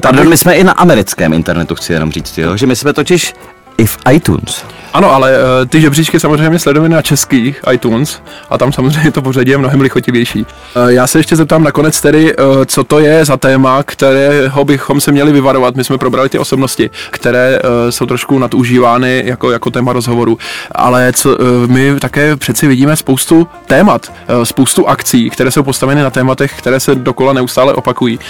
tak... 0.00 0.24
my 0.24 0.36
jsme 0.36 0.54
i 0.54 0.64
na 0.64 0.72
americkém 0.72 1.32
internetu, 1.32 1.74
chci 1.74 1.92
jenom 1.92 2.12
říct, 2.12 2.38
jo? 2.38 2.56
že 2.56 2.66
my 2.66 2.76
jsme 2.76 2.92
totiž 2.92 3.34
i 3.78 3.86
v 3.86 3.98
iTunes. 4.10 4.64
Ano, 4.92 5.12
ale 5.12 5.32
uh, 5.32 5.68
ty 5.68 5.80
žebříčky 5.80 6.20
samozřejmě 6.20 6.58
sledujeme 6.58 6.94
na 6.94 7.02
českých 7.02 7.60
iTunes 7.72 8.22
a 8.50 8.58
tam 8.58 8.72
samozřejmě 8.72 9.10
to 9.10 9.22
pořadí 9.22 9.50
je 9.50 9.58
mnohem 9.58 9.80
lichotivější. 9.80 10.40
Uh, 10.40 10.88
já 10.88 11.06
se 11.06 11.18
ještě 11.18 11.36
zeptám 11.36 11.64
nakonec 11.64 12.00
tedy, 12.00 12.36
uh, 12.36 12.64
co 12.64 12.84
to 12.84 12.98
je 12.98 13.24
za 13.24 13.36
téma, 13.36 13.82
kterého 13.82 14.64
bychom 14.64 15.00
se 15.00 15.12
měli 15.12 15.32
vyvarovat. 15.32 15.76
My 15.76 15.84
jsme 15.84 15.98
probrali 15.98 16.28
ty 16.28 16.38
osobnosti, 16.38 16.90
které 17.10 17.58
uh, 17.60 17.90
jsou 17.90 18.06
trošku 18.06 18.38
nadužívány 18.38 19.22
jako, 19.26 19.50
jako 19.50 19.70
téma 19.70 19.92
rozhovoru, 19.92 20.38
ale 20.72 21.12
co, 21.12 21.30
uh, 21.30 21.36
my 21.66 22.00
také 22.00 22.36
přeci 22.36 22.66
vidíme 22.66 22.96
spoustu 22.96 23.48
témat, 23.66 24.12
uh, 24.38 24.42
spoustu 24.44 24.88
akcí, 24.88 25.30
které 25.30 25.50
jsou 25.50 25.62
postaveny 25.62 26.02
na 26.02 26.10
tématech, 26.10 26.58
které 26.58 26.80
se 26.80 26.94
dokola 26.94 27.32
neustále 27.32 27.74
opakují. 27.74 28.18
Uh, 28.18 28.22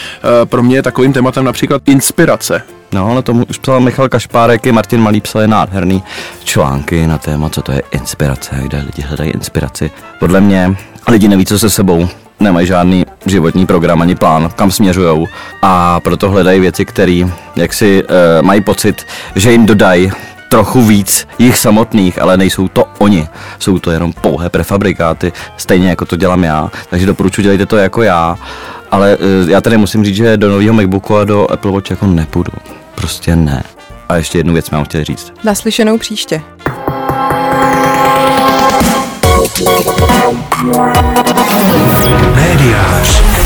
pro 0.44 0.62
mě 0.62 0.76
je 0.76 0.82
takovým 0.82 1.12
tématem 1.12 1.44
například 1.44 1.82
inspirace. 1.87 2.62
No, 2.92 3.06
ale 3.06 3.22
tomu 3.22 3.44
už 3.50 3.58
psal 3.58 3.80
Michal 3.80 4.08
Kašpárek, 4.08 4.66
i 4.66 4.72
Martin 4.72 5.00
Malý 5.00 5.20
psal 5.20 5.42
je 5.42 5.49
nádherný 5.49 6.02
články 6.44 7.06
na 7.06 7.18
téma, 7.18 7.49
co 7.49 7.62
to 7.62 7.72
je 7.72 7.82
inspirace, 7.90 8.56
kde 8.62 8.78
lidi 8.78 9.02
hledají 9.02 9.30
inspiraci. 9.30 9.90
Podle 10.20 10.40
mě 10.40 10.76
lidi 11.08 11.28
neví, 11.28 11.46
co 11.46 11.58
se 11.58 11.70
sebou 11.70 12.08
nemají 12.40 12.66
žádný 12.66 13.06
životní 13.26 13.66
program 13.66 14.02
ani 14.02 14.14
plán, 14.14 14.50
kam 14.56 14.70
směřují 14.70 15.26
a 15.62 16.00
proto 16.00 16.30
hledají 16.30 16.61
věci, 16.61 16.84
které 16.84 17.22
jak 17.56 17.72
si 17.72 18.04
uh, 18.04 18.08
mají 18.46 18.61
pocit, 18.61 19.06
že 19.37 19.52
jim 19.52 19.66
dodají 19.66 20.12
trochu 20.50 20.82
víc 20.82 21.28
jich 21.38 21.58
samotných, 21.58 22.22
ale 22.22 22.37
nejsou 22.37 22.68
to 22.68 22.84
oni. 22.99 23.28
Jsou 23.58 23.78
to 23.78 23.90
jenom 23.90 24.12
pouhé 24.12 24.50
prefabrikáty, 24.50 25.32
stejně 25.56 25.88
jako 25.88 26.04
to 26.04 26.16
dělám 26.16 26.44
já. 26.44 26.70
Takže 26.90 27.06
doporučuji, 27.06 27.42
dělejte 27.42 27.66
to 27.66 27.76
jako 27.76 28.02
já. 28.02 28.37
Ale 28.90 29.16
uh, 29.16 29.50
já 29.50 29.61
tady 29.61 29.76
musím 29.76 30.04
říct, 30.04 30.16
že 30.16 30.37
do 30.37 30.49
nového 30.49 30.75
MacBooku 30.75 31.16
a 31.16 31.25
do 31.25 31.52
Apple 31.52 31.70
Watch 31.70 31.90
jako 31.90 32.06
nepůjdu. 32.06 32.52
Prostě 33.02 33.37
ne. 33.37 33.62
A 34.09 34.16
ještě 34.16 34.38
jednu 34.38 34.52
věc 34.52 34.71
mám 34.71 34.85
chtěl 34.85 35.04
říct. 35.04 35.32
Naslyšenou 35.44 35.99
příště. 35.99 36.42
Médiář. 42.35 43.41